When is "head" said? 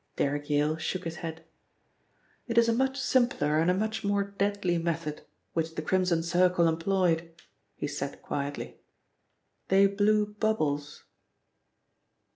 1.17-1.43